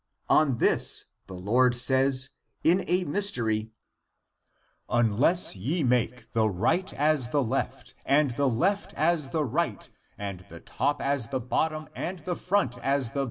[0.29, 2.31] On this the Lord says
[2.63, 3.69] in a mystery:^^^"
[4.89, 9.87] Unless ye make the right as the left, and the left as the right,
[10.17, 13.19] and the top as the bottom and the front as the backward, 97 Lat.